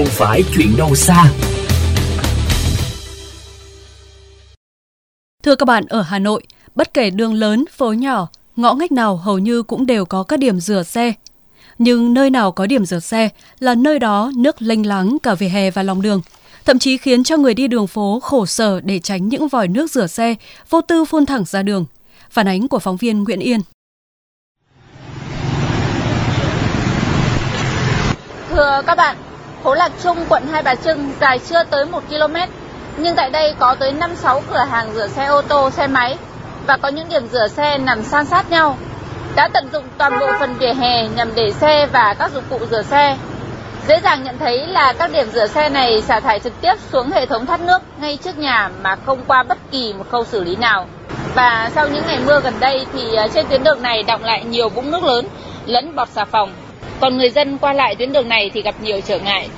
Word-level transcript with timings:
không 0.00 0.08
phải 0.08 0.44
chuyện 0.54 0.76
đâu 0.76 0.94
xa. 0.94 1.24
Thưa 5.42 5.54
các 5.54 5.66
bạn, 5.66 5.84
ở 5.88 6.02
Hà 6.02 6.18
Nội, 6.18 6.42
bất 6.74 6.94
kể 6.94 7.10
đường 7.10 7.34
lớn, 7.34 7.64
phố 7.72 7.92
nhỏ, 7.92 8.28
ngõ 8.56 8.74
ngách 8.74 8.92
nào 8.92 9.16
hầu 9.16 9.38
như 9.38 9.62
cũng 9.62 9.86
đều 9.86 10.04
có 10.04 10.22
các 10.22 10.38
điểm 10.38 10.60
rửa 10.60 10.82
xe. 10.82 11.12
Nhưng 11.78 12.14
nơi 12.14 12.30
nào 12.30 12.52
có 12.52 12.66
điểm 12.66 12.84
rửa 12.84 13.00
xe 13.00 13.28
là 13.58 13.74
nơi 13.74 13.98
đó 13.98 14.32
nước 14.36 14.62
lênh 14.62 14.86
láng 14.86 15.16
cả 15.22 15.34
vỉa 15.34 15.48
hè 15.48 15.70
và 15.70 15.82
lòng 15.82 16.02
đường, 16.02 16.20
thậm 16.64 16.78
chí 16.78 16.96
khiến 16.96 17.24
cho 17.24 17.36
người 17.36 17.54
đi 17.54 17.68
đường 17.68 17.86
phố 17.86 18.20
khổ 18.20 18.46
sở 18.46 18.80
để 18.80 18.98
tránh 18.98 19.28
những 19.28 19.48
vòi 19.48 19.68
nước 19.68 19.90
rửa 19.90 20.06
xe 20.06 20.34
vô 20.70 20.80
tư 20.80 21.04
phun 21.04 21.26
thẳng 21.26 21.44
ra 21.44 21.62
đường. 21.62 21.86
Phản 22.30 22.48
ánh 22.48 22.68
của 22.68 22.78
phóng 22.78 22.96
viên 22.96 23.24
Nguyễn 23.24 23.40
Yên. 23.40 23.60
Thưa 28.50 28.82
các 28.86 28.94
bạn, 28.94 29.16
phố 29.62 29.74
Lạc 29.74 29.92
Trung, 30.02 30.18
quận 30.28 30.42
Hai 30.52 30.62
Bà 30.62 30.74
Trưng 30.74 31.12
dài 31.20 31.38
chưa 31.38 31.64
tới 31.64 31.84
1 31.84 32.02
km, 32.08 32.36
nhưng 32.96 33.16
tại 33.16 33.30
đây 33.30 33.54
có 33.58 33.74
tới 33.74 33.92
5-6 34.22 34.40
cửa 34.50 34.64
hàng 34.70 34.94
rửa 34.94 35.08
xe 35.08 35.26
ô 35.26 35.42
tô, 35.42 35.70
xe 35.70 35.86
máy 35.86 36.16
và 36.66 36.76
có 36.76 36.88
những 36.88 37.08
điểm 37.08 37.26
rửa 37.32 37.48
xe 37.48 37.78
nằm 37.78 38.02
san 38.02 38.26
sát 38.26 38.50
nhau. 38.50 38.76
Đã 39.36 39.48
tận 39.52 39.68
dụng 39.72 39.84
toàn 39.98 40.18
bộ 40.20 40.26
phần 40.40 40.54
vỉa 40.54 40.72
hè 40.72 41.08
nhằm 41.08 41.34
để 41.34 41.52
xe 41.52 41.86
và 41.92 42.14
các 42.18 42.32
dụng 42.32 42.44
cụ 42.50 42.58
rửa 42.70 42.82
xe. 42.82 43.16
Dễ 43.88 44.00
dàng 44.04 44.24
nhận 44.24 44.38
thấy 44.38 44.66
là 44.66 44.92
các 44.92 45.12
điểm 45.12 45.30
rửa 45.32 45.46
xe 45.46 45.68
này 45.68 46.02
xả 46.02 46.20
thải 46.20 46.40
trực 46.40 46.60
tiếp 46.60 46.74
xuống 46.92 47.10
hệ 47.10 47.26
thống 47.26 47.46
thoát 47.46 47.60
nước 47.60 47.82
ngay 48.00 48.18
trước 48.24 48.38
nhà 48.38 48.70
mà 48.82 48.96
không 49.06 49.22
qua 49.26 49.42
bất 49.42 49.58
kỳ 49.70 49.92
một 49.92 50.10
khâu 50.10 50.24
xử 50.24 50.44
lý 50.44 50.56
nào. 50.56 50.86
Và 51.34 51.70
sau 51.74 51.88
những 51.88 52.04
ngày 52.06 52.18
mưa 52.26 52.40
gần 52.40 52.54
đây 52.60 52.86
thì 52.92 53.14
à, 53.14 53.28
trên 53.34 53.46
tuyến 53.48 53.64
đường 53.64 53.82
này 53.82 54.02
đọng 54.02 54.24
lại 54.24 54.44
nhiều 54.44 54.68
vũng 54.68 54.90
nước 54.90 55.04
lớn 55.04 55.26
lẫn 55.66 55.94
bọt 55.94 56.08
xà 56.08 56.24
phòng. 56.24 56.52
Còn 57.00 57.16
người 57.16 57.30
dân 57.30 57.58
qua 57.58 57.72
lại 57.72 57.94
tuyến 57.94 58.12
đường 58.12 58.28
này 58.28 58.50
thì 58.54 58.62
gặp 58.62 58.74
nhiều 58.82 59.00
trở 59.00 59.18
ngại. 59.18 59.48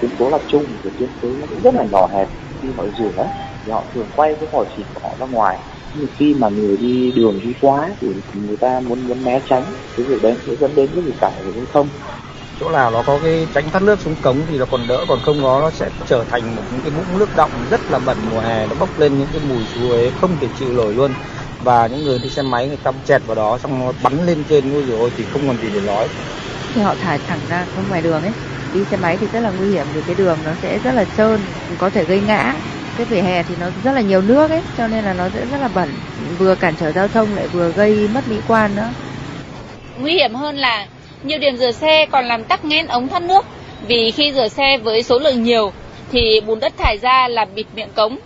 Tuyến 0.00 0.10
phố 0.16 0.30
Lạc 0.30 0.42
Trung 0.48 0.64
thì 0.84 0.90
tuyến 0.98 1.08
phố 1.22 1.28
nó 1.40 1.46
cũng 1.50 1.60
rất 1.62 1.74
là 1.74 1.84
nhỏ 1.92 2.08
hẹp 2.14 2.28
khi 2.62 2.68
họ 2.76 2.84
rửa 2.98 3.24
thì 3.64 3.72
họ 3.72 3.82
thường 3.94 4.06
quay 4.16 4.34
cái 4.40 4.48
vòi 4.52 4.66
xịt 4.76 4.86
của 4.94 5.00
họ 5.02 5.14
ra 5.20 5.26
ngoài. 5.26 5.58
Nhưng 5.94 6.06
khi 6.16 6.34
mà 6.34 6.48
người 6.48 6.76
đi 6.76 7.12
đường 7.16 7.40
đi 7.44 7.52
quá 7.60 7.88
thì 8.00 8.08
người 8.34 8.56
ta 8.56 8.80
muốn 8.80 9.08
muốn 9.08 9.24
né 9.24 9.40
tránh 9.48 9.64
cái 9.96 10.06
việc 10.06 10.22
đấy 10.22 10.34
sẽ 10.46 10.52
dẫn 10.60 10.74
đến 10.74 10.90
cái 10.94 11.02
việc 11.02 11.14
cản 11.20 11.32
về 11.44 11.52
giao 11.56 11.64
thông 11.72 11.88
chỗ 12.60 12.70
nào 12.70 12.90
nó 12.90 13.02
có 13.06 13.18
cái 13.22 13.46
tránh 13.54 13.70
thoát 13.70 13.82
nước 13.82 14.00
xuống 14.00 14.14
cống 14.22 14.36
thì 14.50 14.58
nó 14.58 14.64
còn 14.70 14.80
đỡ 14.88 15.04
còn 15.08 15.18
không 15.20 15.42
có 15.42 15.60
nó 15.60 15.70
sẽ 15.70 15.88
trở 16.06 16.24
thành 16.30 16.56
một 16.56 16.62
những 16.72 16.80
cái 16.82 16.90
vũng 16.90 17.18
nước 17.18 17.28
động 17.36 17.50
rất 17.70 17.80
là 17.90 17.98
bẩn 17.98 18.16
mùa 18.30 18.40
hè 18.40 18.66
nó 18.66 18.74
bốc 18.80 18.88
lên 18.98 19.18
những 19.18 19.28
cái 19.32 19.40
mùi 19.48 19.64
suối 19.74 20.12
không 20.20 20.30
thể 20.40 20.48
chịu 20.58 20.72
nổi 20.72 20.94
luôn 20.94 21.10
và 21.62 21.86
những 21.86 22.04
người 22.04 22.18
đi 22.22 22.28
xe 22.28 22.42
máy 22.42 22.68
người 22.68 22.76
ta 22.76 22.92
chẹt 23.06 23.22
vào 23.26 23.34
đó 23.34 23.58
xong 23.62 23.80
nó 23.80 23.92
bắn 24.02 24.26
lên 24.26 24.44
trên 24.48 24.74
ôi 24.74 24.84
rồi 24.88 25.10
thì 25.16 25.24
không 25.32 25.42
còn 25.46 25.56
gì 25.62 25.68
để 25.74 25.80
nói. 25.80 26.08
Thì 26.74 26.80
họ 26.80 26.94
thải 27.02 27.18
thẳng 27.28 27.38
ra 27.48 27.66
không 27.74 27.84
ngoài 27.88 28.02
đường 28.02 28.22
ấy. 28.22 28.32
Đi 28.74 28.80
xe 28.90 28.96
máy 28.96 29.16
thì 29.20 29.26
rất 29.32 29.40
là 29.40 29.52
nguy 29.58 29.70
hiểm 29.70 29.86
vì 29.94 30.00
cái 30.06 30.14
đường 30.14 30.38
nó 30.44 30.50
sẽ 30.62 30.78
rất 30.78 30.92
là 30.92 31.04
trơn 31.16 31.40
có 31.78 31.90
thể 31.90 32.04
gây 32.04 32.20
ngã. 32.26 32.54
Cái 32.96 33.06
vỉa 33.06 33.20
hè 33.20 33.42
thì 33.42 33.54
nó 33.60 33.66
rất 33.84 33.92
là 33.92 34.00
nhiều 34.00 34.22
nước 34.22 34.50
ấy 34.50 34.60
cho 34.78 34.88
nên 34.88 35.04
là 35.04 35.12
nó 35.12 35.28
sẽ 35.34 35.44
rất 35.50 35.58
là 35.60 35.68
bẩn. 35.68 35.88
Vừa 36.38 36.54
cản 36.54 36.74
trở 36.80 36.92
giao 36.92 37.08
thông 37.08 37.34
lại 37.36 37.48
vừa 37.48 37.72
gây 37.72 38.08
mất 38.14 38.28
mỹ 38.28 38.36
quan 38.48 38.76
nữa. 38.76 38.88
Nguy 39.98 40.12
hiểm 40.12 40.34
hơn 40.34 40.56
là 40.56 40.86
nhiều 41.22 41.38
điểm 41.38 41.56
rửa 41.56 41.70
xe 41.70 42.06
còn 42.06 42.24
làm 42.24 42.44
tắc 42.44 42.64
nghẽn 42.64 42.86
ống 42.86 43.08
thoát 43.08 43.22
nước. 43.22 43.44
Vì 43.86 44.10
khi 44.10 44.32
rửa 44.32 44.48
xe 44.48 44.78
với 44.78 45.02
số 45.02 45.18
lượng 45.18 45.42
nhiều 45.42 45.72
thì 46.12 46.40
bùn 46.40 46.60
đất 46.60 46.72
thải 46.78 46.98
ra 47.02 47.28
làm 47.28 47.48
bịt 47.54 47.66
miệng 47.74 47.92
cống. 47.94 48.18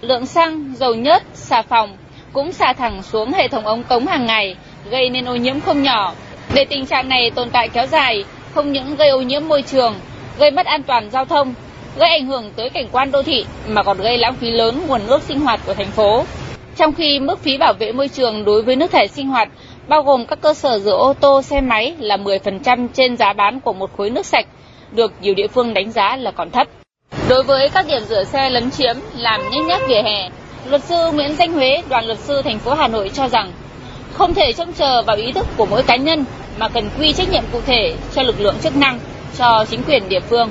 Lượng 0.00 0.26
xăng 0.26 0.74
dầu 0.78 0.94
nhớt 0.94 1.22
xà 1.34 1.62
phòng 1.62 1.96
cũng 2.36 2.52
xả 2.52 2.72
thẳng 2.72 3.02
xuống 3.02 3.32
hệ 3.32 3.48
thống 3.48 3.66
ống 3.66 3.82
cống 3.82 4.06
hàng 4.06 4.26
ngày 4.26 4.56
gây 4.90 5.10
nên 5.10 5.24
ô 5.24 5.36
nhiễm 5.36 5.60
không 5.60 5.82
nhỏ 5.82 6.12
để 6.54 6.64
tình 6.64 6.86
trạng 6.86 7.08
này 7.08 7.30
tồn 7.30 7.50
tại 7.50 7.68
kéo 7.68 7.86
dài 7.86 8.24
không 8.54 8.72
những 8.72 8.96
gây 8.96 9.08
ô 9.08 9.20
nhiễm 9.20 9.48
môi 9.48 9.62
trường 9.62 9.94
gây 10.38 10.50
mất 10.50 10.66
an 10.66 10.82
toàn 10.82 11.10
giao 11.10 11.24
thông 11.24 11.54
gây 11.98 12.10
ảnh 12.10 12.26
hưởng 12.26 12.52
tới 12.56 12.70
cảnh 12.70 12.86
quan 12.92 13.10
đô 13.10 13.22
thị 13.22 13.44
mà 13.68 13.82
còn 13.82 13.98
gây 13.98 14.18
lãng 14.18 14.34
phí 14.34 14.50
lớn 14.50 14.82
nguồn 14.86 15.00
nước 15.06 15.22
sinh 15.22 15.40
hoạt 15.40 15.60
của 15.66 15.74
thành 15.74 15.90
phố. 15.90 16.24
Trong 16.76 16.92
khi 16.92 17.18
mức 17.18 17.42
phí 17.42 17.58
bảo 17.58 17.72
vệ 17.78 17.92
môi 17.92 18.08
trường 18.08 18.44
đối 18.44 18.62
với 18.62 18.76
nước 18.76 18.92
thải 18.92 19.08
sinh 19.08 19.28
hoạt 19.28 19.48
bao 19.88 20.02
gồm 20.02 20.26
các 20.26 20.40
cơ 20.40 20.54
sở 20.54 20.78
rửa 20.78 20.96
ô 20.96 21.12
tô, 21.12 21.42
xe 21.42 21.60
máy 21.60 21.94
là 21.98 22.16
10% 22.16 22.88
trên 22.94 23.16
giá 23.16 23.32
bán 23.32 23.60
của 23.60 23.72
một 23.72 23.96
khối 23.96 24.10
nước 24.10 24.26
sạch, 24.26 24.46
được 24.92 25.12
nhiều 25.20 25.34
địa 25.34 25.48
phương 25.48 25.74
đánh 25.74 25.90
giá 25.90 26.16
là 26.16 26.30
còn 26.30 26.50
thấp. 26.50 26.68
Đối 27.28 27.42
với 27.42 27.68
các 27.68 27.86
điểm 27.88 28.02
rửa 28.08 28.24
xe 28.24 28.50
lấn 28.50 28.70
chiếm 28.70 28.96
làm 29.16 29.40
nhếch 29.50 29.64
nhác 29.64 29.80
vỉa 29.88 30.02
hè, 30.02 30.30
luật 30.70 30.82
sư 30.82 30.94
Nguyễn 31.14 31.30
Danh 31.38 31.52
Huế, 31.52 31.82
đoàn 31.90 32.04
luật 32.06 32.18
sư 32.18 32.40
thành 32.44 32.58
phố 32.58 32.74
Hà 32.74 32.88
Nội 32.88 33.08
cho 33.12 33.28
rằng 33.28 33.50
không 34.12 34.34
thể 34.34 34.52
trông 34.52 34.72
chờ 34.72 35.02
vào 35.06 35.16
ý 35.16 35.32
thức 35.32 35.46
của 35.56 35.66
mỗi 35.70 35.82
cá 35.86 35.96
nhân 35.96 36.24
mà 36.60 36.68
cần 36.74 36.84
quy 36.98 37.12
trách 37.12 37.28
nhiệm 37.32 37.42
cụ 37.52 37.58
thể 37.66 37.96
cho 38.12 38.22
lực 38.22 38.40
lượng 38.40 38.54
chức 38.60 38.72
năng, 38.76 38.98
cho 39.38 39.64
chính 39.68 39.80
quyền 39.88 40.02
địa 40.08 40.20
phương. 40.20 40.48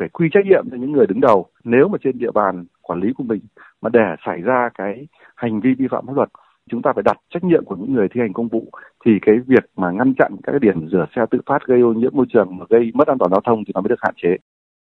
Phải 0.00 0.08
quy 0.12 0.28
trách 0.32 0.46
nhiệm 0.46 0.70
cho 0.70 0.76
những 0.80 0.92
người 0.92 1.06
đứng 1.06 1.20
đầu. 1.20 1.46
Nếu 1.64 1.88
mà 1.88 1.98
trên 2.04 2.18
địa 2.18 2.30
bàn 2.34 2.64
quản 2.82 3.00
lý 3.00 3.08
của 3.16 3.24
mình 3.24 3.40
mà 3.82 3.90
để 3.92 4.06
xảy 4.26 4.40
ra 4.40 4.68
cái 4.78 5.06
hành 5.36 5.60
vi 5.60 5.70
vi 5.78 5.86
phạm 5.90 6.06
pháp 6.06 6.16
luật 6.16 6.28
chúng 6.70 6.82
ta 6.82 6.92
phải 6.94 7.02
đặt 7.02 7.16
trách 7.34 7.44
nhiệm 7.44 7.64
của 7.64 7.76
những 7.76 7.92
người 7.94 8.08
thi 8.14 8.20
hành 8.20 8.32
công 8.32 8.48
vụ. 8.48 8.70
Thì 9.04 9.12
cái 9.22 9.34
việc 9.46 9.64
mà 9.76 9.90
ngăn 9.90 10.14
chặn 10.18 10.32
các 10.42 10.52
cái 10.52 10.58
điểm 10.60 10.88
rửa 10.92 11.06
xe 11.16 11.22
tự 11.30 11.38
phát 11.46 11.58
gây 11.66 11.80
ô 11.80 11.92
nhiễm 11.92 12.10
môi 12.14 12.26
trường 12.32 12.56
mà 12.58 12.64
gây 12.68 12.90
mất 12.94 13.08
an 13.08 13.18
toàn 13.18 13.30
giao 13.30 13.40
thông 13.40 13.64
thì 13.64 13.72
nó 13.74 13.80
mới 13.80 13.88
được 13.88 14.02
hạn 14.02 14.14
chế. 14.22 14.36